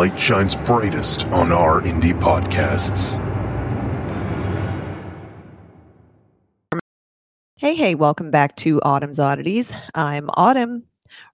[0.00, 3.20] Light shines brightest on our indie podcasts.
[7.56, 9.70] Hey, hey, welcome back to Autumn's Oddities.
[9.94, 10.84] I'm Autumn.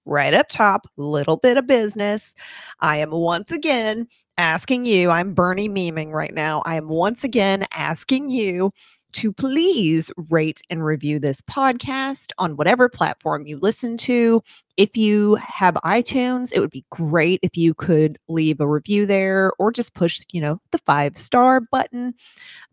[0.04, 2.34] Right up top, little bit of business.
[2.80, 6.60] I am once again asking you, I'm Bernie memeing right now.
[6.66, 8.72] I am once again asking you
[9.16, 14.42] to please rate and review this podcast on whatever platform you listen to.
[14.76, 19.52] If you have iTunes, it would be great if you could leave a review there
[19.58, 22.12] or just push, you know, the five star button.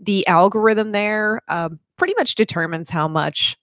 [0.01, 3.55] The algorithm there um, pretty much determines how much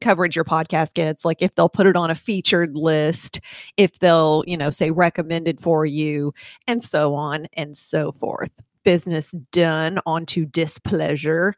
[0.00, 3.38] coverage your podcast gets like if they'll put it on a featured list
[3.76, 6.34] if they'll you know say recommended for you
[6.66, 8.50] and so on and so forth
[8.84, 11.54] business done onto displeasure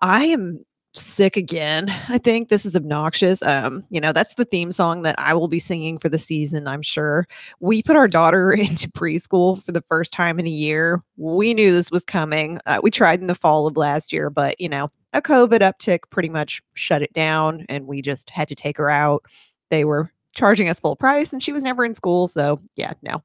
[0.00, 4.72] i am sick again i think this is obnoxious um you know that's the theme
[4.72, 7.28] song that i will be singing for the season i'm sure
[7.60, 11.72] we put our daughter into preschool for the first time in a year we knew
[11.72, 14.90] this was coming uh, we tried in the fall of last year but you know
[15.12, 18.90] a COVID uptick pretty much shut it down, and we just had to take her
[18.90, 19.24] out.
[19.70, 22.28] They were charging us full price, and she was never in school.
[22.28, 23.22] So, yeah, no.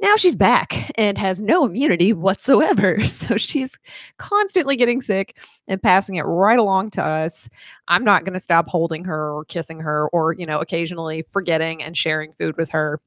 [0.00, 2.98] Now she's back and has no immunity whatsoever.
[3.08, 3.72] So she's
[4.18, 5.36] constantly getting sick
[5.66, 7.48] and passing it right along to us.
[7.88, 11.82] I'm not going to stop holding her or kissing her or, you know, occasionally forgetting
[11.82, 13.00] and sharing food with her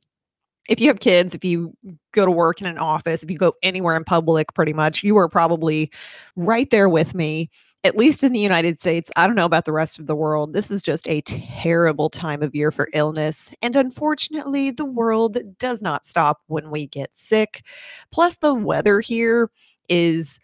[0.69, 1.75] if you have kids, if you
[2.11, 5.17] go to work in an office, if you go anywhere in public, pretty much, you
[5.17, 5.91] are probably
[6.35, 7.49] right there with me
[7.83, 10.53] at least in the United States, I don't know about the rest of the world.
[10.53, 13.53] This is just a terrible time of year for illness.
[13.61, 17.63] And unfortunately, the world does not stop when we get sick.
[18.11, 19.49] Plus, the weather here
[19.89, 20.39] is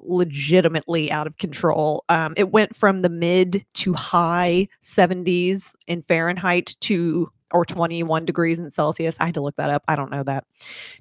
[0.00, 2.04] legitimately out of control.
[2.08, 8.58] Um, it went from the mid to high 70s in Fahrenheit to or 21 degrees
[8.58, 9.16] in Celsius.
[9.20, 9.82] I had to look that up.
[9.88, 10.44] I don't know that.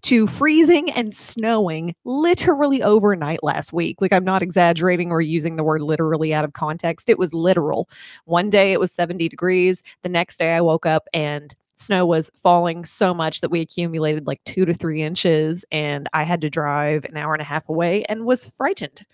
[0.04, 4.02] To freezing and snowing literally overnight last week.
[4.02, 7.10] Like I'm not exaggerating or using the word literally out of context.
[7.10, 7.90] It was literal.
[8.26, 9.84] One day it was 70 degrees.
[10.04, 14.26] The next day I woke up and snow was falling so much that we accumulated
[14.26, 17.70] like two to three inches and I had to drive an hour and a half
[17.70, 19.06] away and was frightened.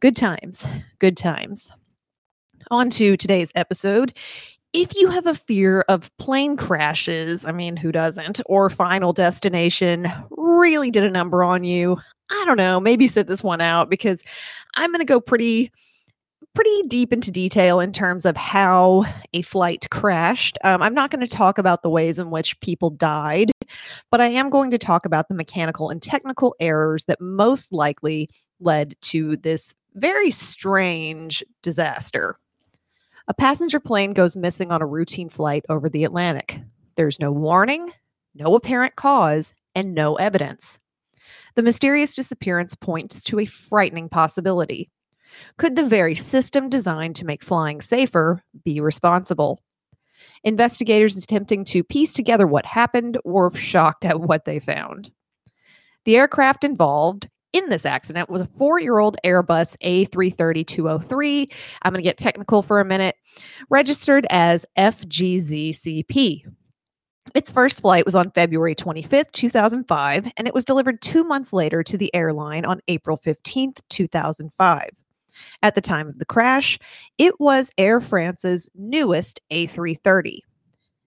[0.00, 0.66] Good times.
[0.98, 1.70] Good times.
[2.70, 4.16] On to today's episode
[4.72, 10.10] if you have a fear of plane crashes, I mean, who doesn't, or Final Destination
[10.30, 11.98] really did a number on you,
[12.30, 14.22] I don't know, maybe sit this one out because
[14.76, 15.72] I'm going to go pretty
[16.52, 20.58] pretty deep into detail in terms of how a flight crashed.
[20.64, 23.52] Um, I'm not going to talk about the ways in which people died,
[24.10, 28.28] but I am going to talk about the mechanical and technical errors that most likely
[28.58, 32.36] led to this very strange disaster.
[33.30, 36.60] A passenger plane goes missing on a routine flight over the Atlantic.
[36.96, 37.92] There's no warning,
[38.34, 40.80] no apparent cause, and no evidence.
[41.54, 44.90] The mysterious disappearance points to a frightening possibility.
[45.58, 49.62] Could the very system designed to make flying safer be responsible?
[50.42, 55.12] Investigators attempting to piece together what happened were shocked at what they found.
[56.04, 61.48] The aircraft involved, in this accident was a four year old Airbus A330 203.
[61.82, 63.16] I'm going to get technical for a minute,
[63.68, 66.42] registered as FGZCP.
[67.34, 71.82] Its first flight was on February 25th, 2005, and it was delivered two months later
[71.82, 74.88] to the airline on April 15th, 2005.
[75.62, 76.78] At the time of the crash,
[77.18, 80.40] it was Air France's newest A330.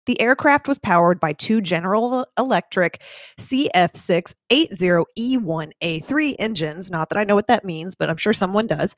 [0.06, 3.02] The aircraft was powered by two General Electric
[3.40, 8.96] CF680E1A3 engines, not that I know what that means, but I'm sure someone does,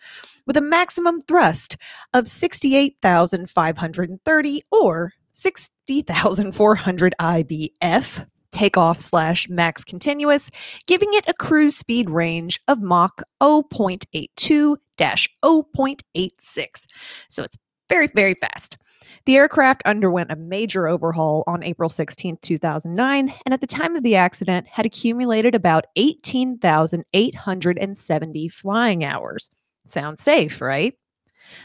[0.47, 1.77] with a maximum thrust
[2.13, 10.49] of 68,530 or 60,400 IBF takeoff slash max continuous,
[10.85, 16.85] giving it a cruise speed range of Mach 0.82 0.86.
[17.27, 17.57] So it's
[17.89, 18.77] very, very fast.
[19.25, 24.03] The aircraft underwent a major overhaul on April 16, 2009, and at the time of
[24.03, 29.49] the accident had accumulated about 18,870 flying hours.
[29.85, 30.93] Sounds safe, right?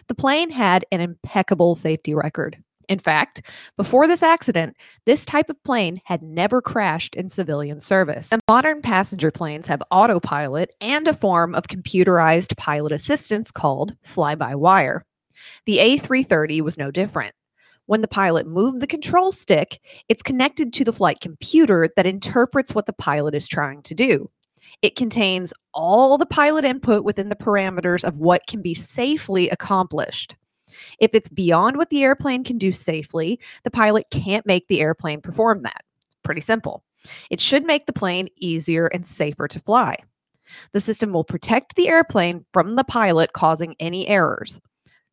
[0.08, 2.62] The plane had an impeccable safety record.
[2.88, 3.42] In fact,
[3.76, 8.32] before this accident, this type of plane had never crashed in civilian service.
[8.32, 14.34] And modern passenger planes have autopilot and a form of computerized pilot assistance called fly
[14.34, 15.04] by wire.
[15.66, 17.34] The A330 was no different.
[17.86, 22.74] When the pilot moved the control stick, it's connected to the flight computer that interprets
[22.74, 24.30] what the pilot is trying to do.
[24.82, 30.36] It contains all the pilot input within the parameters of what can be safely accomplished.
[31.00, 35.20] If it's beyond what the airplane can do safely, the pilot can't make the airplane
[35.20, 35.82] perform that.
[36.04, 36.84] It's pretty simple.
[37.30, 39.96] It should make the plane easier and safer to fly.
[40.72, 44.60] The system will protect the airplane from the pilot causing any errors.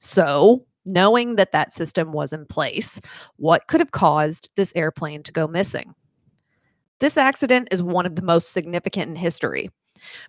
[0.05, 3.01] So, knowing that that system was in place,
[3.37, 5.95] what could have caused this airplane to go missing?
[6.99, 9.69] This accident is one of the most significant in history.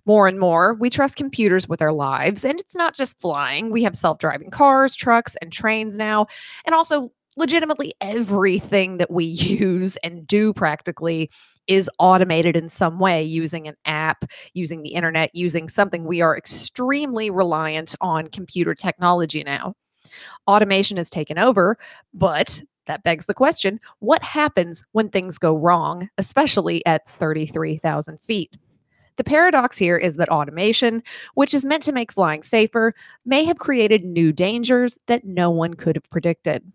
[0.07, 3.71] More and more, we trust computers with our lives, and it's not just flying.
[3.71, 6.27] We have self driving cars, trucks, and trains now,
[6.65, 11.31] and also legitimately everything that we use and do practically
[11.67, 14.25] is automated in some way using an app,
[14.55, 16.05] using the internet, using something.
[16.05, 19.75] We are extremely reliant on computer technology now.
[20.47, 21.79] Automation has taken over,
[22.15, 28.57] but that begs the question what happens when things go wrong, especially at 33,000 feet?
[29.17, 31.03] The paradox here is that automation,
[31.35, 35.75] which is meant to make flying safer, may have created new dangers that no one
[35.75, 36.71] could have predicted.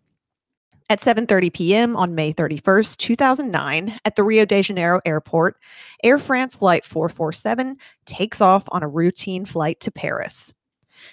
[0.92, 1.96] At 7:30 p.m.
[1.96, 5.56] on May 31st, 2009, at the Rio de Janeiro airport,
[6.04, 10.54] Air France flight 447 takes off on a routine flight to Paris.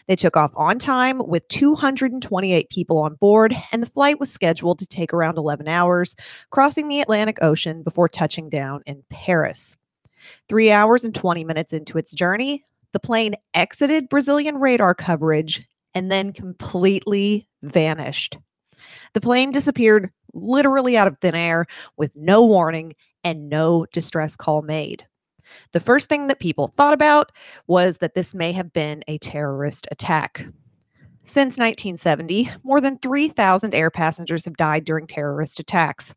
[0.09, 4.81] They took off on time with 228 people on board, and the flight was scheduled
[4.81, 6.17] to take around 11 hours,
[6.51, 9.77] crossing the Atlantic Ocean before touching down in Paris.
[10.49, 15.63] Three hours and 20 minutes into its journey, the plane exited Brazilian radar coverage
[15.95, 18.39] and then completely vanished.
[19.15, 21.67] The plane disappeared literally out of thin air
[21.97, 22.95] with no warning
[23.25, 25.07] and no distress call made.
[25.73, 27.33] The first thing that people thought about
[27.67, 30.47] was that this may have been a terrorist attack.
[31.25, 36.15] Since 1970, more than 3,000 air passengers have died during terrorist attacks.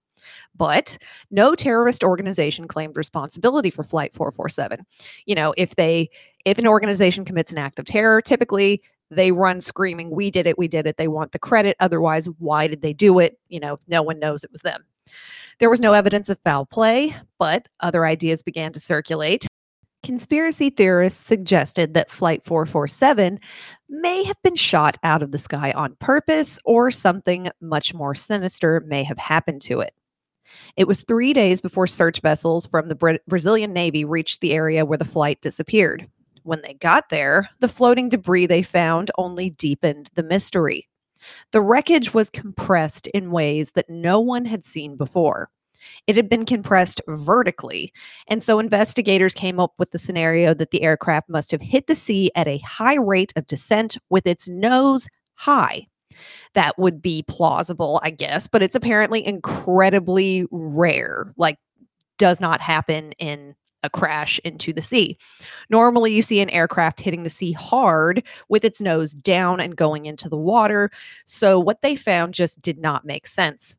[0.56, 0.98] But
[1.32, 4.86] no terrorist organization claimed responsibility for Flight 447.
[5.26, 6.10] You know, if they
[6.46, 10.58] if an organization commits an act of terror, typically they run screaming, "We did it,
[10.58, 11.76] we did it." They want the credit.
[11.80, 13.38] Otherwise, why did they do it?
[13.50, 14.84] You know, no one knows it was them.
[15.60, 19.46] There was no evidence of foul play, but other ideas began to circulate.
[20.04, 23.40] Conspiracy theorists suggested that Flight 447
[23.88, 28.82] may have been shot out of the sky on purpose, or something much more sinister
[28.88, 29.94] may have happened to it.
[30.76, 34.86] It was three days before search vessels from the Bra- Brazilian Navy reached the area
[34.86, 36.10] where the flight disappeared.
[36.44, 40.88] When they got there, the floating debris they found only deepened the mystery.
[41.52, 45.50] The wreckage was compressed in ways that no one had seen before.
[46.08, 47.92] It had been compressed vertically,
[48.28, 51.96] and so investigators came up with the scenario that the aircraft must have hit the
[51.96, 55.88] sea at a high rate of descent with its nose high
[56.54, 61.34] that would be plausible, I guess, but it's apparently incredibly rare.
[61.38, 61.58] Like,
[62.18, 65.18] does not happen in a crash into the sea.
[65.70, 70.06] Normally, you see an aircraft hitting the sea hard with its nose down and going
[70.06, 70.92] into the water.
[71.26, 73.78] So, what they found just did not make sense.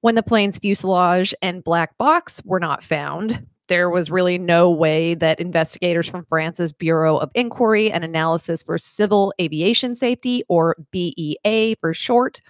[0.00, 5.14] When the plane's fuselage and black box were not found, there was really no way
[5.14, 11.76] that investigators from France's Bureau of Inquiry and Analysis for Civil Aviation Safety, or BEA
[11.80, 12.40] for short,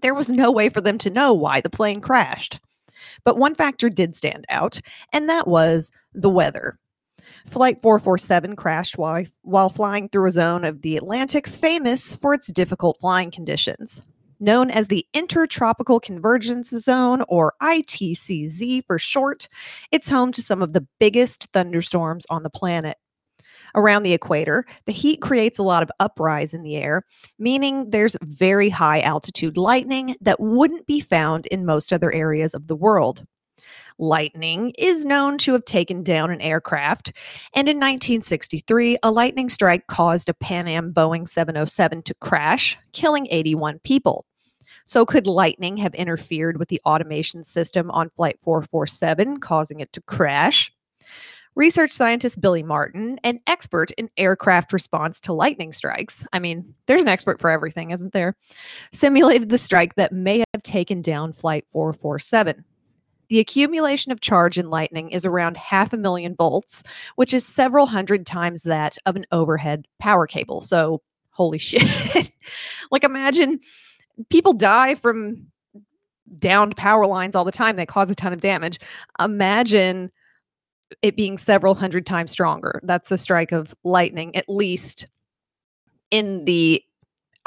[0.00, 2.58] there was no way for them to know why the plane crashed.
[3.24, 4.80] But one factor did stand out,
[5.12, 6.78] and that was the weather.
[7.46, 12.48] Flight 447 crashed while, while flying through a zone of the Atlantic famous for its
[12.52, 14.02] difficult flying conditions.
[14.40, 19.48] Known as the Intertropical Convergence Zone, or ITCZ for short,
[19.92, 22.98] it's home to some of the biggest thunderstorms on the planet.
[23.76, 27.04] Around the equator, the heat creates a lot of uprise in the air,
[27.38, 32.68] meaning there's very high altitude lightning that wouldn't be found in most other areas of
[32.68, 33.26] the world.
[33.98, 37.12] Lightning is known to have taken down an aircraft,
[37.54, 43.28] and in 1963, a lightning strike caused a Pan Am Boeing 707 to crash, killing
[43.30, 44.26] 81 people.
[44.84, 50.02] So, could lightning have interfered with the automation system on Flight 447, causing it to
[50.02, 50.73] crash?
[51.56, 57.02] Research scientist Billy Martin, an expert in aircraft response to lightning strikes, I mean, there's
[57.02, 58.36] an expert for everything, isn't there?
[58.92, 62.64] Simulated the strike that may have taken down Flight 447.
[63.28, 66.82] The accumulation of charge in lightning is around half a million volts,
[67.16, 70.60] which is several hundred times that of an overhead power cable.
[70.60, 72.32] So, holy shit.
[72.90, 73.60] like, imagine
[74.28, 75.46] people die from
[76.36, 78.80] downed power lines all the time They cause a ton of damage.
[79.20, 80.10] Imagine
[81.02, 82.80] it being several hundred times stronger.
[82.84, 85.06] That's the strike of lightning, at least
[86.10, 86.82] in the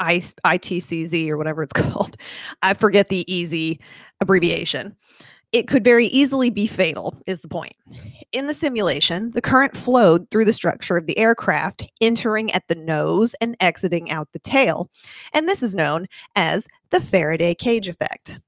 [0.00, 2.16] I- ITCZ or whatever it's called.
[2.62, 3.80] I forget the easy
[4.20, 4.96] abbreviation
[5.52, 7.72] it could very easily be fatal, is the point.
[8.32, 12.74] In the simulation, the current flowed through the structure of the aircraft, entering at the
[12.74, 14.90] nose and exiting out the tail.
[15.32, 18.40] And this is known as the Faraday cage effect.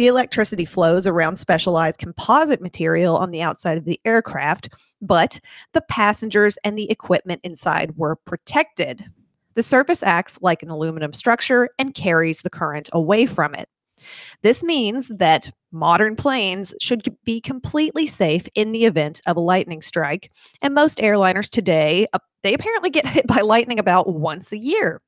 [0.00, 4.70] The electricity flows around specialized composite material on the outside of the aircraft,
[5.02, 5.38] but
[5.74, 9.04] the passengers and the equipment inside were protected.
[9.56, 13.68] The surface acts like an aluminum structure and carries the current away from it.
[14.40, 19.82] This means that modern planes should be completely safe in the event of a lightning
[19.82, 20.32] strike.
[20.62, 25.02] And most airliners today, uh, they apparently get hit by lightning about once a year.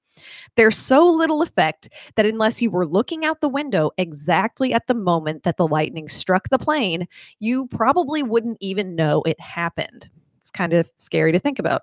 [0.56, 4.94] There's so little effect that unless you were looking out the window exactly at the
[4.94, 10.08] moment that the lightning struck the plane, you probably wouldn't even know it happened.
[10.36, 11.82] It's kind of scary to think about.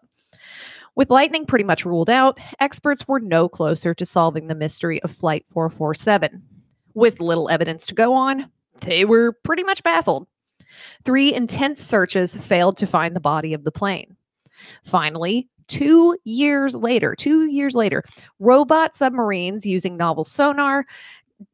[0.96, 5.12] With lightning pretty much ruled out, experts were no closer to solving the mystery of
[5.12, 6.44] Flight 447
[6.94, 10.28] with little evidence to go on, they were pretty much baffled.
[11.04, 14.16] Three intense searches failed to find the body of the plane.
[14.84, 18.04] Finally, two years later, two years later,
[18.40, 20.86] robot submarines using novel sonar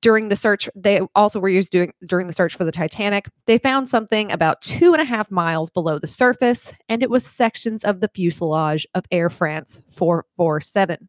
[0.02, 3.30] during the search, they also were used doing during the search for the Titanic.
[3.46, 7.26] They found something about two and a half miles below the surface, and it was
[7.26, 11.08] sections of the fuselage of Air France 447.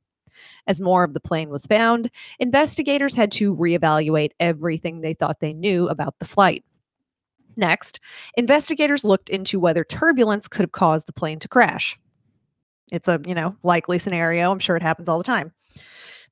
[0.66, 5.54] As more of the plane was found, investigators had to reevaluate everything they thought they
[5.54, 6.64] knew about the flight.
[7.56, 8.00] Next,
[8.36, 11.98] investigators looked into whether turbulence could have caused the plane to crash.
[12.92, 14.50] It's a, you know, likely scenario.
[14.50, 15.52] I'm sure it happens all the time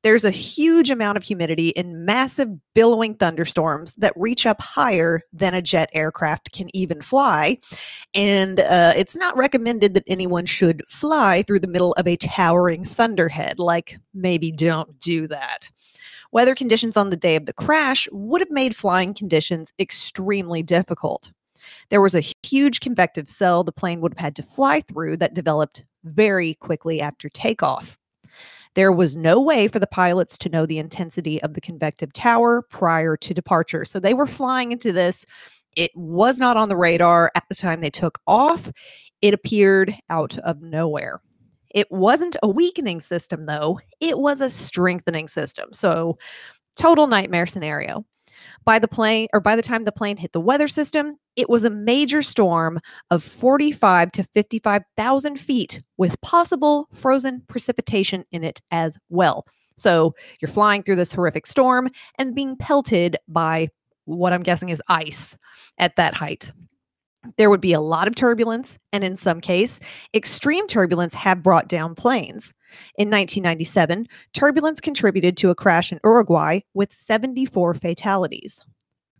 [0.04, 5.54] there's a huge amount of humidity in massive billowing thunderstorms that reach up higher than
[5.54, 7.58] a jet aircraft can even fly.
[8.14, 12.84] And uh, it's not recommended that anyone should fly through the middle of a towering
[12.84, 13.58] thunderhead.
[13.58, 15.70] Like, maybe don't do that.
[16.32, 21.32] Weather conditions on the day of the crash would have made flying conditions extremely difficult.
[21.88, 25.32] There was a huge convective cell the plane would have had to fly through that
[25.32, 27.98] developed very quickly after takeoff.
[28.74, 32.62] There was no way for the pilots to know the intensity of the convective tower
[32.70, 33.84] prior to departure.
[33.84, 35.24] So they were flying into this.
[35.76, 38.70] It was not on the radar at the time they took off.
[39.22, 41.20] It appeared out of nowhere.
[41.70, 45.72] It wasn't a weakening system, though, it was a strengthening system.
[45.72, 46.18] So,
[46.76, 48.04] total nightmare scenario
[48.64, 51.64] by the plane or by the time the plane hit the weather system, it was
[51.64, 52.80] a major storm
[53.10, 59.46] of 45 to 55,000 feet with possible frozen precipitation in it as well.
[59.76, 63.68] So you're flying through this horrific storm and being pelted by
[64.04, 65.36] what I'm guessing is ice
[65.78, 66.52] at that height.
[67.36, 69.80] There would be a lot of turbulence, and in some case,
[70.14, 72.54] extreme turbulence have brought down planes.
[72.98, 78.60] In 1997, turbulence contributed to a crash in Uruguay with 74 fatalities.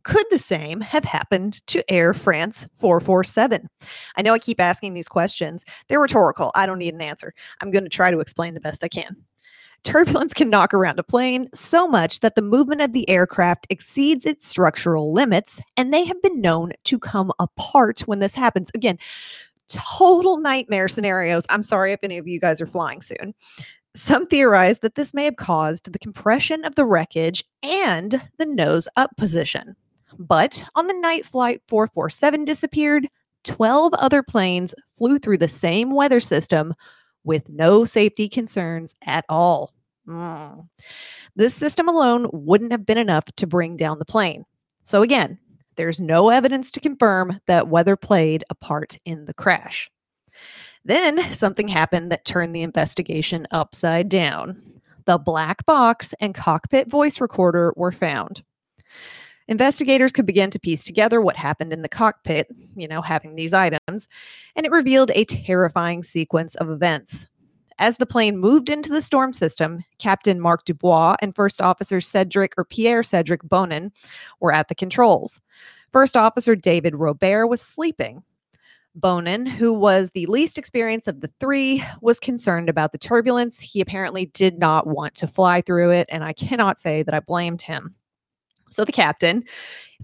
[0.03, 3.69] Could the same have happened to Air France 447?
[4.17, 5.65] I know I keep asking these questions.
[5.89, 6.53] They're rhetorical.
[6.55, 7.33] I don't need an answer.
[7.63, 9.17] I'm going to try to explain the best I can.
[9.85, 14.25] Turbulence can knock around a plane so much that the movement of the aircraft exceeds
[14.25, 18.71] its structural limits, and they have been known to come apart when this happens.
[18.75, 18.99] Again,
[19.69, 21.45] total nightmare scenarios.
[21.51, 23.35] I'm sorry if any of you guys are flying soon.
[23.95, 28.89] Some theorize that this may have caused the compression of the wreckage and the nose
[28.97, 29.77] up position.
[30.19, 33.09] But on the night flight 447 disappeared,
[33.45, 36.75] 12 other planes flew through the same weather system
[37.25, 39.73] with no safety concerns at all.
[40.07, 40.69] Mm.
[41.37, 44.45] This system alone wouldn't have been enough to bring down the plane.
[44.83, 45.39] So, again,
[45.77, 49.91] there's no evidence to confirm that weather played a part in the crash.
[50.85, 54.63] Then something happened that turned the investigation upside down.
[55.07, 58.43] The black box and cockpit voice recorder were found.
[59.47, 62.47] Investigators could begin to piece together what happened in the cockpit,
[62.77, 64.09] you know, having these items,
[64.57, 67.29] and it revealed a terrifying sequence of events.
[67.79, 72.55] As the plane moved into the storm system, Captain Marc Dubois and First Officer Cedric
[72.57, 73.93] or Pierre Cedric Bonin
[74.41, 75.41] were at the controls.
[75.93, 78.23] First Officer David Robert was sleeping.
[78.95, 83.59] Bonin, who was the least experienced of the three, was concerned about the turbulence.
[83.59, 87.21] He apparently did not want to fly through it, and I cannot say that I
[87.21, 87.97] blamed him.
[88.75, 89.45] So the captain,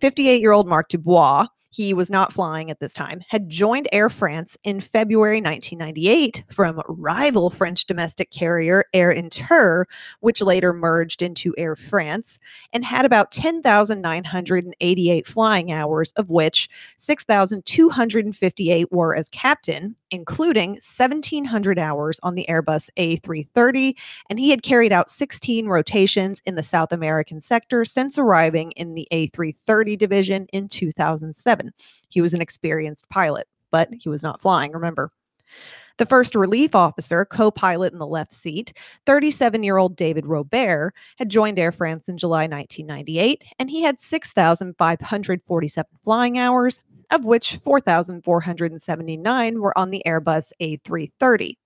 [0.01, 4.09] 58 year old Marc Dubois, he was not flying at this time, had joined Air
[4.09, 9.87] France in February 1998 from rival French domestic carrier Air Inter,
[10.19, 12.41] which later merged into Air France,
[12.73, 22.19] and had about 10,988 flying hours, of which 6,258 were as captain, including 1,700 hours
[22.25, 23.97] on the Airbus A330,
[24.29, 28.95] and he had carried out 16 rotations in the South American sector since arriving in
[28.95, 31.60] the A330 division in 2007.
[32.09, 35.13] He was an experienced pilot, but he was not flying, remember.
[35.99, 38.73] The first relief officer, co pilot in the left seat,
[39.07, 44.01] 37 year old David Robert, had joined Air France in July 1998, and he had
[44.01, 51.57] 6,547 flying hours, of which 4,479 were on the Airbus A330.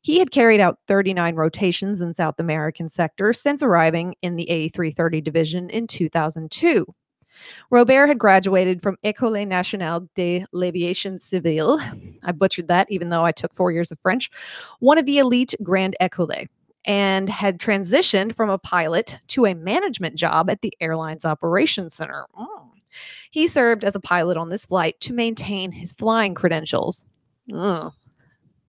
[0.00, 5.22] He had carried out 39 rotations in South American sector since arriving in the A330
[5.22, 6.84] division in 2002.
[7.70, 11.78] Robert had graduated from École Nationale de l'Aviation Civile.
[12.22, 14.30] I butchered that, even though I took four years of French,
[14.80, 16.48] one of the elite Grand École,
[16.84, 22.26] and had transitioned from a pilot to a management job at the airline's operations center.
[22.38, 22.70] Mm.
[23.30, 27.04] He served as a pilot on this flight to maintain his flying credentials.
[27.54, 27.92] Ugh.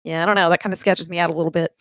[0.04, 0.48] Yeah, I don't know.
[0.48, 1.72] That kind of sketches me out a little bit.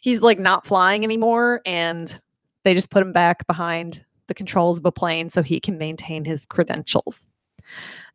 [0.00, 2.20] He's like not flying anymore, and
[2.62, 6.24] they just put him back behind the controls of a plane so he can maintain
[6.24, 7.22] his credentials.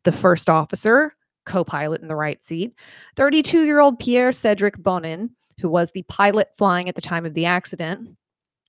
[0.04, 1.14] The first officer,
[1.46, 2.74] co pilot in the right seat,
[3.16, 7.34] 32 year old Pierre Cedric Bonin, who was the pilot flying at the time of
[7.34, 8.16] the accident,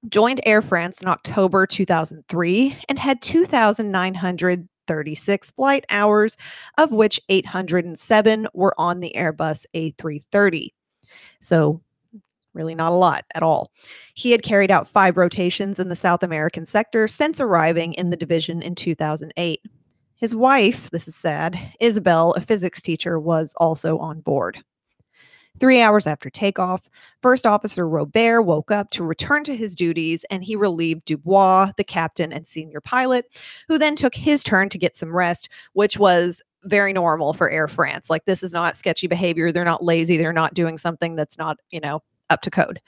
[0.09, 6.35] joined Air France in October 2003 and had 2,936 flight hours,
[6.77, 10.67] of which 807 were on the Airbus A330.
[11.39, 11.81] So
[12.53, 13.71] really not a lot at all.
[14.13, 18.17] He had carried out five rotations in the South American sector since arriving in the
[18.17, 19.61] division in 2008.
[20.15, 24.59] His wife, this is sad, Isabel, a physics teacher, was also on board.
[25.59, 26.87] Three hours after takeoff,
[27.21, 31.83] First Officer Robert woke up to return to his duties and he relieved Dubois, the
[31.83, 33.25] captain and senior pilot,
[33.67, 37.67] who then took his turn to get some rest, which was very normal for Air
[37.67, 38.09] France.
[38.09, 39.51] Like, this is not sketchy behavior.
[39.51, 40.17] They're not lazy.
[40.17, 42.01] They're not doing something that's not, you know,
[42.31, 42.81] up to code.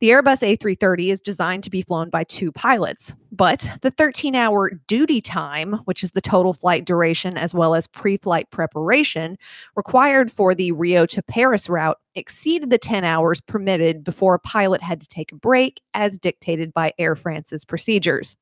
[0.00, 4.70] The Airbus A330 is designed to be flown by two pilots, but the 13 hour
[4.86, 9.36] duty time, which is the total flight duration as well as pre flight preparation
[9.76, 14.82] required for the Rio to Paris route, exceeded the 10 hours permitted before a pilot
[14.82, 18.36] had to take a break as dictated by Air France's procedures.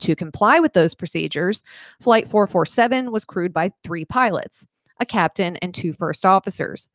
[0.00, 1.62] To comply with those procedures,
[2.00, 4.66] Flight 447 was crewed by three pilots,
[5.00, 6.88] a captain, and two first officers.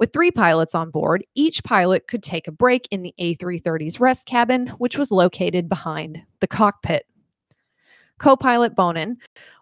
[0.00, 4.24] With three pilots on board, each pilot could take a break in the A330's rest
[4.24, 7.04] cabin, which was located behind the cockpit.
[8.18, 9.18] Co pilot Bonin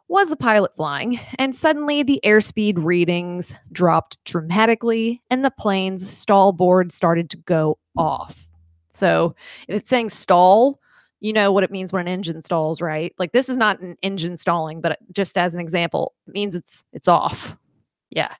[0.07, 6.53] was the pilot flying, and suddenly the airspeed readings dropped dramatically and the plane's stall
[6.53, 8.48] board started to go off.
[8.92, 9.35] So
[9.66, 10.79] if it's saying stall,
[11.18, 13.12] you know what it means when an engine stalls, right?
[13.18, 16.85] Like this is not an engine stalling, but just as an example, it means it's
[16.92, 17.57] it's off.
[18.11, 18.35] Yeah.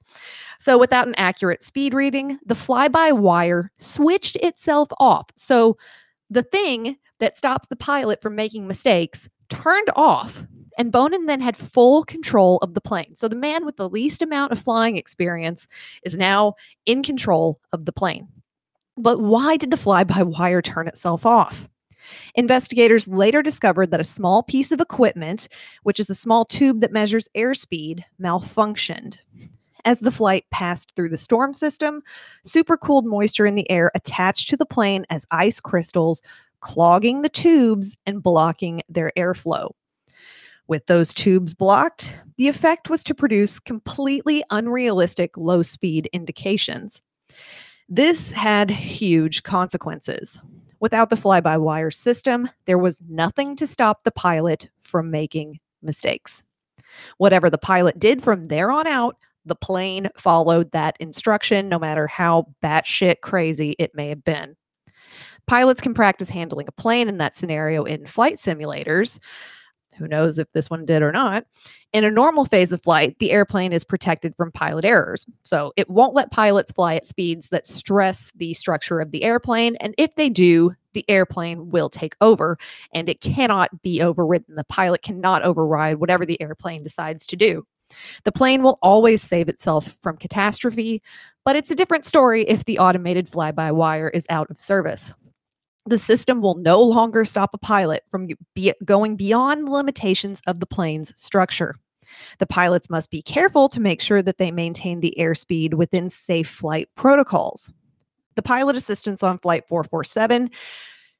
[0.59, 5.27] So without an accurate speed reading, the fly-by wire switched itself off.
[5.37, 5.77] So
[6.31, 10.45] the thing that stops the pilot from making mistakes turned off
[10.79, 13.17] and Bonin then had full control of the plane.
[13.17, 15.67] So the man with the least amount of flying experience
[16.05, 16.55] is now
[16.87, 18.29] in control of the plane.
[18.97, 21.69] But why did the fly by wire turn itself off?
[22.37, 25.49] Investigators later discovered that a small piece of equipment,
[25.83, 29.19] which is a small tube that measures airspeed, malfunctioned.
[29.89, 32.03] As the flight passed through the storm system,
[32.45, 36.21] supercooled moisture in the air attached to the plane as ice crystals,
[36.61, 39.71] clogging the tubes and blocking their airflow.
[40.67, 47.01] With those tubes blocked, the effect was to produce completely unrealistic low speed indications.
[47.89, 50.39] This had huge consequences.
[50.81, 55.61] Without the fly by wire system, there was nothing to stop the pilot from making
[55.81, 56.45] mistakes.
[57.17, 59.17] Whatever the pilot did from there on out,
[59.49, 64.57] the plane followed that instruction, no matter how batshit crazy it may have been.
[65.47, 69.19] Pilots can practice handling a plane in that scenario in flight simulators.
[69.97, 71.45] Who knows if this one did or not?
[71.93, 75.27] In a normal phase of flight, the airplane is protected from pilot errors.
[75.43, 79.75] So it won't let pilots fly at speeds that stress the structure of the airplane.
[79.77, 82.59] And if they do, the airplane will take over
[82.93, 84.55] and it cannot be overridden.
[84.55, 87.67] The pilot cannot override whatever the airplane decides to do.
[88.25, 91.03] The plane will always save itself from catastrophe,
[91.45, 95.15] but it's a different story if the automated fly by wire is out of service.
[95.87, 100.61] The system will no longer stop a pilot from be going beyond the limitations of
[100.61, 101.77] the plane's structure.
[102.39, 106.49] The pilots must be careful to make sure that they maintain the airspeed within safe
[106.49, 107.71] flight protocols.
[108.35, 110.51] The pilot assistance on Flight 447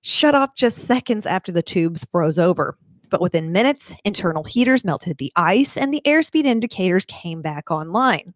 [0.03, 2.77] shut off just seconds after the tubes froze over.
[3.11, 8.35] But within minutes, internal heaters melted the ice and the airspeed indicators came back online.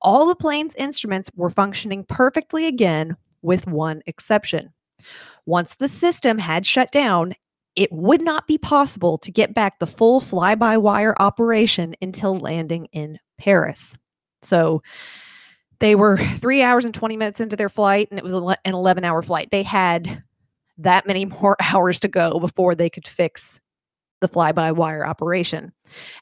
[0.00, 4.72] All the plane's instruments were functioning perfectly again, with one exception.
[5.46, 7.34] Once the system had shut down,
[7.76, 12.38] it would not be possible to get back the full fly by wire operation until
[12.38, 13.96] landing in Paris.
[14.42, 14.82] So
[15.78, 19.04] they were three hours and 20 minutes into their flight, and it was an 11
[19.04, 19.48] hour flight.
[19.50, 20.22] They had
[20.78, 23.59] that many more hours to go before they could fix
[24.20, 25.72] the fly by wire operation.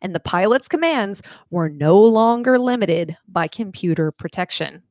[0.02, 4.82] And the pilot's commands were no longer limited by computer protection.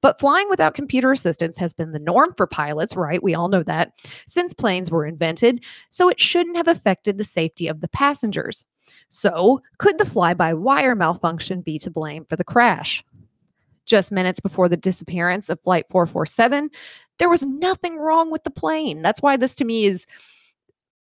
[0.00, 3.22] But flying without computer assistance has been the norm for pilots, right?
[3.22, 3.92] We all know that
[4.26, 8.64] since planes were invented, so it shouldn't have affected the safety of the passengers.
[9.08, 13.04] So, could the fly by wire malfunction be to blame for the crash?
[13.86, 16.70] Just minutes before the disappearance of Flight 447,
[17.18, 19.02] there was nothing wrong with the plane.
[19.02, 20.06] That's why this to me is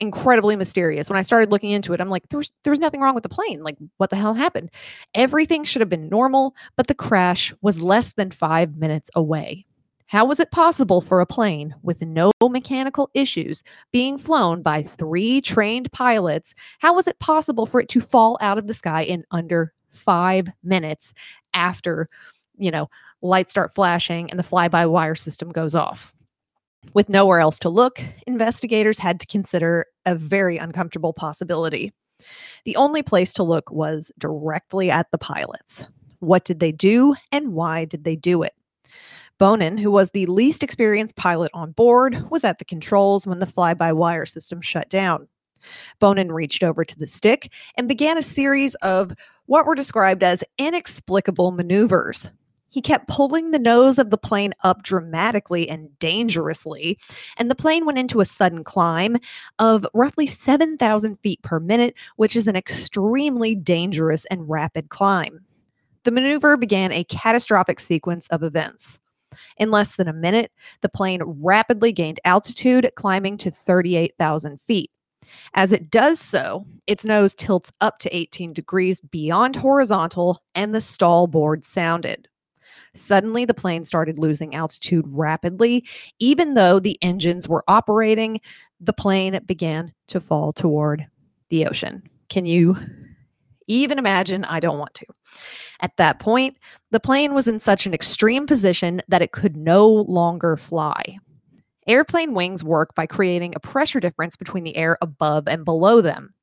[0.02, 1.10] incredibly mysterious.
[1.10, 3.24] When I started looking into it, I'm like, there was, there was nothing wrong with
[3.24, 3.64] the plane.
[3.64, 4.72] Like, what the hell happened?
[5.14, 9.66] Everything should have been normal, but the crash was less than five minutes away.
[10.08, 15.40] How was it possible for a plane with no mechanical issues being flown by three
[15.40, 16.54] trained pilots?
[16.80, 20.50] How was it possible for it to fall out of the sky in under five
[20.64, 21.14] minutes
[21.54, 22.10] after,
[22.58, 22.90] you know,
[23.22, 26.14] lights start flashing and the fly by wire system goes off?
[26.94, 31.94] With nowhere else to look, investigators had to consider a very uncomfortable possibility.
[32.66, 35.86] The only place to look was directly at the pilots.
[36.20, 38.54] What did they do and why did they do it?
[39.38, 43.48] Bonin, who was the least experienced pilot on board, was at the controls when the
[43.48, 45.28] fly by wire system shut down.
[46.00, 49.14] Bonin reached over to the stick and began a series of
[49.46, 52.30] what were described as inexplicable maneuvers.
[52.72, 56.98] He kept pulling the nose of the plane up dramatically and dangerously,
[57.36, 59.18] and the plane went into a sudden climb
[59.60, 65.42] of roughly 7,000 feet per minute, which is an extremely dangerous and rapid climb.
[66.04, 69.02] The maneuver began a catastrophic sequence of events.
[69.58, 74.90] In less than a minute, the plane rapidly gained altitude, climbing to 38,000 feet.
[75.54, 80.82] As it does so, its nose tilts up to 18 degrees beyond horizontal, and the
[80.82, 82.30] stall board sounded.
[82.94, 85.86] Suddenly, the plane started losing altitude rapidly.
[86.20, 88.42] Even though the engines were operating,
[88.80, 91.08] the plane began to fall toward
[91.50, 92.04] the ocean.
[92.30, 92.76] Can you
[93.68, 94.44] even imagine?
[94.46, 95.06] I don't want to.
[95.80, 96.58] At that point,
[96.92, 101.02] the plane was in such an extreme position that it could no longer fly.
[101.88, 106.34] Airplane wings work by creating a pressure difference between the air above and below them.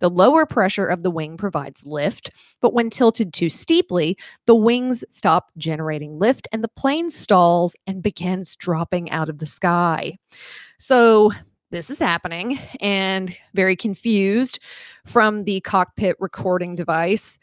[0.00, 2.30] The lower pressure of the wing provides lift,
[2.60, 8.02] but when tilted too steeply, the wings stop generating lift and the plane stalls and
[8.02, 10.18] begins dropping out of the sky.
[10.78, 11.32] So,
[11.70, 14.58] this is happening and very confused
[15.06, 17.38] from the cockpit recording device.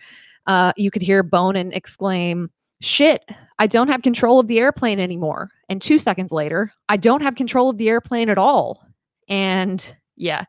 [0.48, 2.50] Uh, you could hear Bonin exclaim,
[2.82, 3.24] Shit,
[3.60, 5.50] I don't have control of the airplane anymore.
[5.70, 8.84] And two seconds later, I don't have control of the airplane at all.
[9.28, 10.46] And yeah.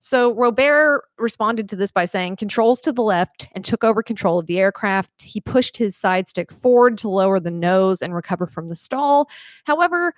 [0.00, 4.38] So Robert responded to this by saying controls to the left and took over control
[4.38, 5.22] of the aircraft.
[5.22, 9.30] He pushed his side stick forward to lower the nose and recover from the stall.
[9.64, 10.14] However,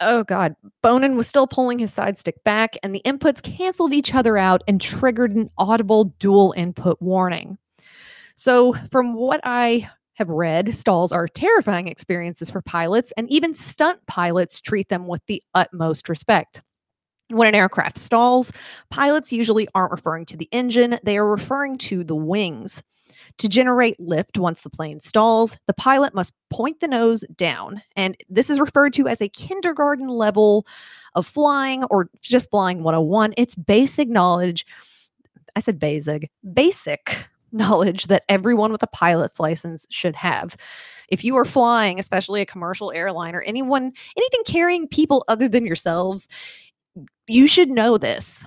[0.00, 4.14] oh god, Bonin was still pulling his side stick back and the inputs canceled each
[4.14, 7.56] other out and triggered an audible dual input warning.
[8.34, 14.00] So from what I have read, stalls are terrifying experiences for pilots and even stunt
[14.06, 16.62] pilots treat them with the utmost respect.
[17.28, 18.52] When an aircraft stalls,
[18.90, 22.82] pilots usually aren't referring to the engine, they are referring to the wings.
[23.38, 27.82] To generate lift once the plane stalls, the pilot must point the nose down.
[27.96, 30.66] And this is referred to as a kindergarten level
[31.14, 33.34] of flying or just flying 101.
[33.36, 34.66] It's basic knowledge.
[35.56, 40.56] I said basic, basic knowledge that everyone with a pilot's license should have.
[41.08, 45.66] If you are flying, especially a commercial airline or anyone, anything carrying people other than
[45.66, 46.26] yourselves,
[47.26, 48.44] you should know this.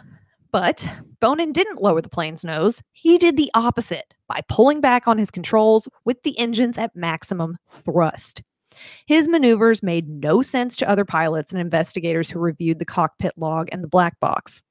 [0.51, 0.87] But
[1.19, 2.81] Bonin didn't lower the plane's nose.
[2.93, 7.57] He did the opposite by pulling back on his controls with the engines at maximum
[7.69, 8.43] thrust.
[9.05, 13.69] His maneuvers made no sense to other pilots and investigators who reviewed the cockpit log
[13.71, 14.63] and the black box.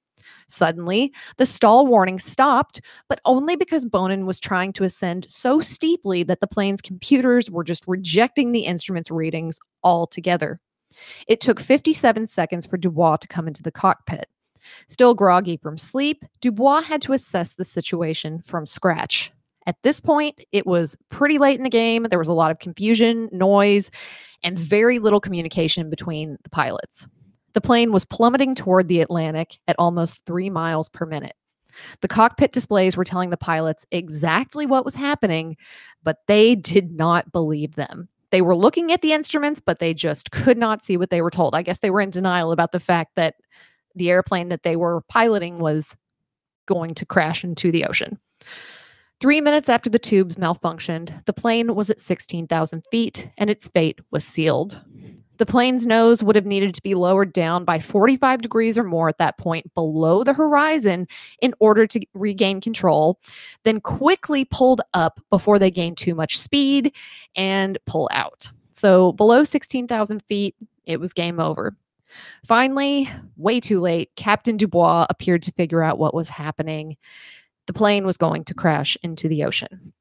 [0.49, 6.23] Suddenly, the stall warning stopped, but only because Bonin was trying to ascend so steeply
[6.25, 10.61] that the plane's computers were just rejecting the instrument's readings altogether.
[11.27, 14.27] It took 57 seconds for Dubois to come into the cockpit.
[14.89, 19.33] Still groggy from sleep, Dubois had to assess the situation from scratch.
[19.67, 22.05] At this point, it was pretty late in the game.
[22.05, 23.91] There was a lot of confusion, noise,
[24.45, 27.07] and very little communication between the pilots.
[27.55, 31.35] The plane was plummeting toward the Atlantic at almost three miles per minute.
[32.01, 35.57] The cockpit displays were telling the pilots exactly what was happening,
[36.03, 38.09] but they did not believe them.
[38.33, 41.31] They were looking at the instruments, but they just could not see what they were
[41.31, 41.55] told.
[41.55, 43.37] I guess they were in denial about the fact that
[43.95, 45.97] the airplane that they were piloting was
[46.67, 48.19] going to crash into the ocean.
[49.21, 54.01] Three minutes after the tubes malfunctioned, the plane was at 16,000 feet and its fate
[54.11, 54.79] was sealed.
[55.39, 59.09] The plane's nose would have needed to be lowered down by 45 degrees or more
[59.09, 61.07] at that point below the horizon
[61.43, 63.21] in order to regain control,
[63.65, 66.95] then quickly pulled up before they gained too much speed
[67.37, 68.51] and pull out.
[68.73, 71.77] So below 16,000 feet, it was game over.
[72.47, 76.97] Finally, way too late, Captain Dubois appeared to figure out what was happening.
[77.67, 79.93] The plane was going to crash into the ocean.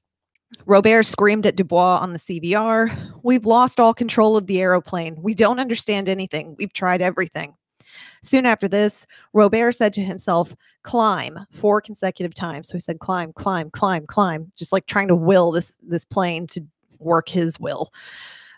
[0.65, 2.95] Robert screamed at Dubois on the CVR.
[3.23, 5.17] We've lost all control of the aeroplane.
[5.21, 6.55] We don't understand anything.
[6.57, 7.55] We've tried everything.
[8.21, 12.67] Soon after this, Robert said to himself, climb four consecutive times.
[12.67, 16.47] So he said, climb, climb, climb, climb, just like trying to will this, this plane
[16.47, 16.63] to
[16.99, 17.93] work his will.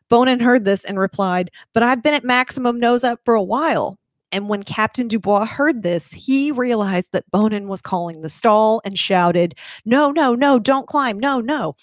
[0.10, 4.00] Bonin heard this and replied, But I've been at maximum nose up for a while.
[4.32, 9.00] And when Captain Dubois heard this, he realized that Bonin was calling the stall and
[9.00, 11.18] shouted, No, no, no, don't climb.
[11.18, 11.76] No, no.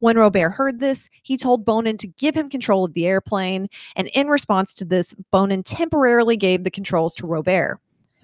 [0.00, 3.68] When Robert heard this, he told Bonin to give him control of the airplane.
[3.96, 7.80] And in response to this, Bonin temporarily gave the controls to Robert.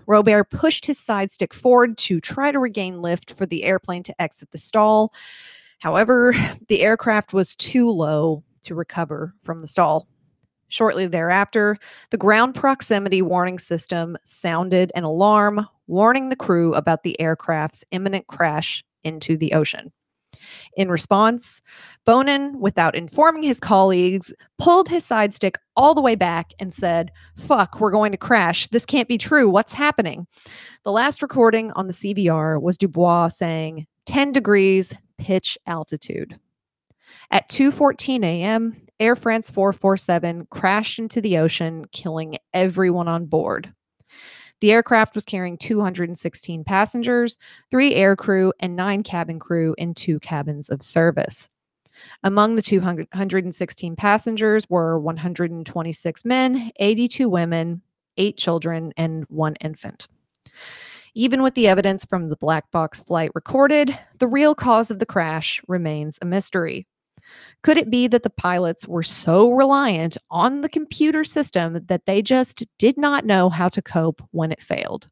[0.06, 4.22] Robert pushed his side stick forward to try to regain lift for the airplane to
[4.22, 5.12] exit the stall.
[5.80, 6.34] However,
[6.68, 10.06] the aircraft was too low to recover from the stall.
[10.74, 11.78] Shortly thereafter,
[12.10, 18.26] the ground proximity warning system sounded an alarm warning the crew about the aircraft's imminent
[18.26, 19.92] crash into the ocean.
[20.76, 21.62] In response,
[22.04, 27.12] Bonin, without informing his colleagues, pulled his side stick all the way back and said,
[27.36, 28.66] Fuck, we're going to crash.
[28.66, 29.48] This can't be true.
[29.48, 30.26] What's happening?
[30.82, 36.36] The last recording on the CVR was Dubois saying, 10 degrees pitch attitude.
[37.30, 43.72] At 2:14 a.m., Air France 447 crashed into the ocean, killing everyone on board.
[44.60, 47.36] The aircraft was carrying 216 passengers,
[47.70, 51.48] three aircrew, and nine cabin crew in two cabins of service.
[52.22, 57.82] Among the 216 passengers were 126 men, 82 women,
[58.16, 60.08] eight children, and one infant.
[61.14, 65.06] Even with the evidence from the black box flight recorded, the real cause of the
[65.06, 66.86] crash remains a mystery.
[67.62, 72.22] Could it be that the pilots were so reliant on the computer system that they
[72.22, 75.08] just did not know how to cope when it failed?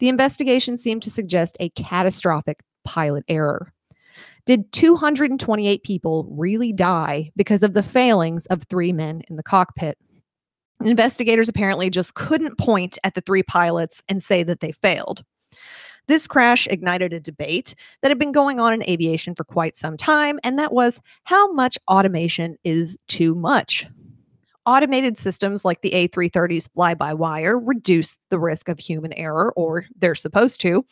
[0.00, 3.72] The investigation seemed to suggest a catastrophic pilot error.
[4.46, 9.96] Did 228 people really die because of the failings of three men in the cockpit?
[10.84, 15.24] Investigators apparently just couldn't point at the three pilots and say that they failed.
[16.06, 19.96] This crash ignited a debate that had been going on in aviation for quite some
[19.96, 23.86] time, and that was how much automation is too much.
[24.66, 29.84] Automated systems like the A330's fly by wire reduce the risk of human error, or
[29.98, 30.84] they're supposed to.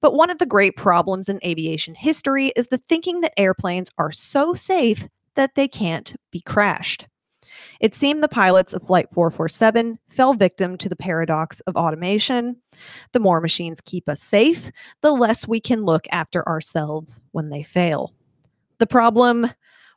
[0.00, 4.10] But one of the great problems in aviation history is the thinking that airplanes are
[4.10, 7.06] so safe that they can't be crashed.
[7.82, 12.56] It seemed the pilots of Flight 447 fell victim to the paradox of automation.
[13.10, 17.64] The more machines keep us safe, the less we can look after ourselves when they
[17.64, 18.14] fail.
[18.78, 19.50] The problem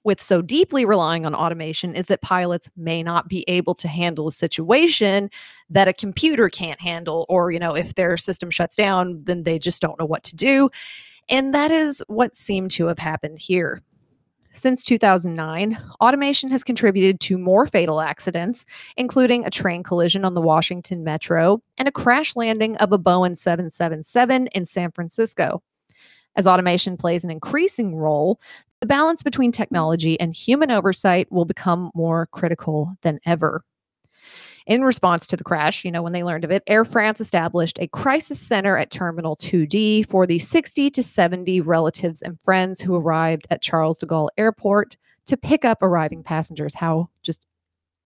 [0.04, 4.28] with so deeply relying on automation is that pilots may not be able to handle
[4.28, 5.30] a situation
[5.70, 9.58] that a computer can't handle or you know if their system shuts down then they
[9.58, 10.70] just don't know what to do
[11.28, 13.82] and that is what seemed to have happened here
[14.56, 18.66] since 2009, automation has contributed to more fatal accidents,
[18.98, 23.38] including a train collision on the Washington Metro and a crash landing of a Boeing
[23.38, 25.62] 777 in San Francisco.
[26.36, 28.40] As automation plays an increasing role,
[28.82, 33.64] the balance between technology and human oversight will become more critical than ever.
[34.68, 37.78] In response to the crash, you know, when they learned of it, Air France established
[37.80, 42.96] a crisis center at Terminal 2D for the 60 to 70 relatives and friends who
[42.96, 44.98] arrived at Charles de Gaulle Airport
[45.28, 46.74] to pick up arriving passengers.
[46.74, 47.46] How just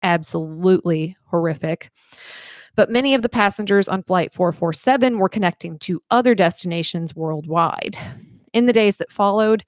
[0.02, 1.90] absolutely horrific.
[2.74, 7.96] But many of the passengers on Flight 447 were connecting to other destinations worldwide.
[8.52, 9.64] In the days that followed,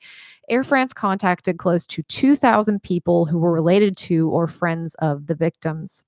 [0.49, 5.35] Air France contacted close to 2,000 people who were related to or friends of the
[5.35, 6.05] victims.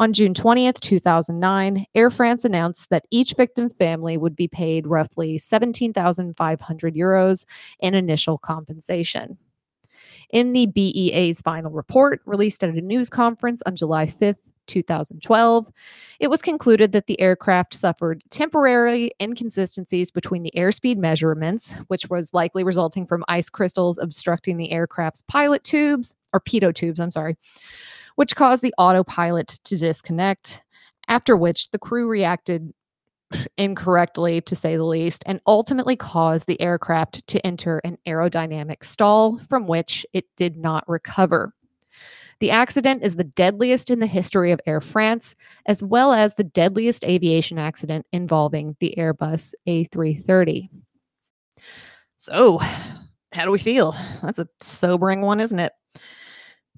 [0.00, 5.38] On June 20th, 2009, Air France announced that each victim family would be paid roughly
[5.38, 7.44] 17,500 euros
[7.80, 9.36] in initial compensation.
[10.30, 14.36] In the BEA's final report, released at a news conference on July 5th,
[14.68, 15.72] 2012,
[16.20, 22.34] it was concluded that the aircraft suffered temporary inconsistencies between the airspeed measurements, which was
[22.34, 27.36] likely resulting from ice crystals obstructing the aircraft's pilot tubes, or pitot tubes, I'm sorry,
[28.18, 30.64] which caused the autopilot to disconnect,
[31.06, 32.74] after which the crew reacted
[33.56, 39.38] incorrectly, to say the least, and ultimately caused the aircraft to enter an aerodynamic stall
[39.48, 41.54] from which it did not recover.
[42.40, 46.42] The accident is the deadliest in the history of Air France, as well as the
[46.42, 50.68] deadliest aviation accident involving the Airbus A330.
[52.16, 52.58] So,
[53.30, 53.94] how do we feel?
[54.24, 55.72] That's a sobering one, isn't it?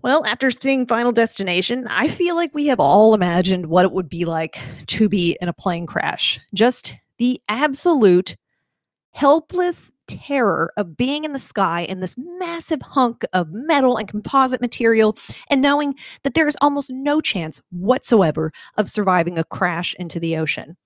[0.03, 4.09] Well, after seeing Final Destination, I feel like we have all imagined what it would
[4.09, 6.41] be like to be in a plane crash.
[6.55, 8.35] Just the absolute
[9.11, 14.63] helpless terror of being in the sky in this massive hunk of metal and composite
[14.63, 15.19] material
[15.51, 20.39] and knowing that there is almost no chance whatsoever of surviving a crash into the
[20.39, 20.79] ocean.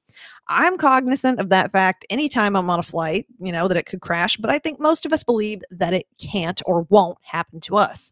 [0.48, 4.00] I'm cognizant of that fact anytime I'm on a flight, you know, that it could
[4.00, 7.76] crash, but I think most of us believe that it can't or won't happen to
[7.76, 8.10] us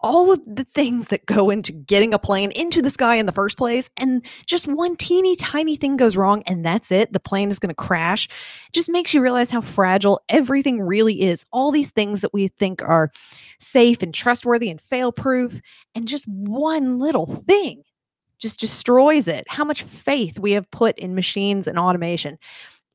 [0.00, 3.32] all of the things that go into getting a plane into the sky in the
[3.32, 7.50] first place and just one teeny tiny thing goes wrong and that's it the plane
[7.50, 11.72] is going to crash it just makes you realize how fragile everything really is all
[11.72, 13.10] these things that we think are
[13.58, 15.60] safe and trustworthy and fail proof
[15.94, 17.82] and just one little thing
[18.38, 19.44] just destroys it.
[19.48, 22.38] How much faith we have put in machines and automation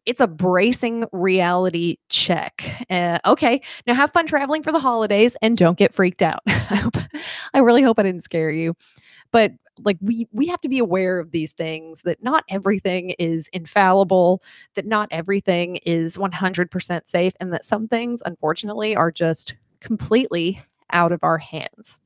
[0.06, 2.86] it's a bracing reality check.
[2.90, 6.42] Uh, okay, now have fun traveling for the holidays and don't get freaked out.
[6.48, 6.98] I, hope,
[7.54, 8.76] I really hope I didn't scare you,
[9.32, 9.52] but
[9.84, 14.42] like we we have to be aware of these things that not everything is infallible,
[14.76, 20.62] that not everything is 100% safe, and that some things, unfortunately, are just completely
[20.92, 22.00] out of our hands.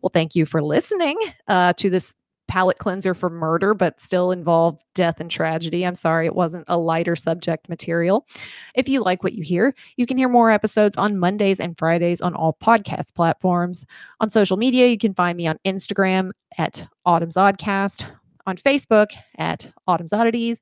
[0.00, 1.18] Well, thank you for listening
[1.48, 2.14] uh, to this
[2.50, 5.86] palate cleanser for murder, but still involved death and tragedy.
[5.86, 8.26] I'm sorry it wasn't a lighter subject material.
[8.74, 12.20] If you like what you hear, you can hear more episodes on Mondays and Fridays
[12.20, 13.86] on all podcast platforms.
[14.18, 18.04] On social media, you can find me on Instagram at Autumn's Oddcast,
[18.46, 20.60] on Facebook at Autumn's Oddities,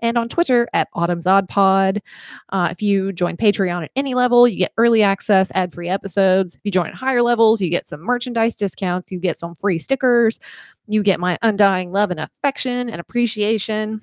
[0.00, 2.02] and on Twitter at Autumn's Odd Pod.
[2.50, 6.54] Uh, if you join Patreon at any level, you get early access, ad free episodes.
[6.54, 9.78] If you join at higher levels, you get some merchandise discounts, you get some free
[9.78, 10.40] stickers,
[10.86, 14.00] you get my undying love and affection and appreciation.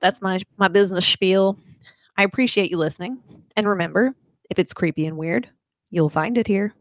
[0.00, 1.58] That's my my business spiel.
[2.16, 3.18] I appreciate you listening,
[3.56, 4.14] and remember,
[4.50, 5.48] if it's creepy and weird,
[5.90, 6.74] you'll find it here.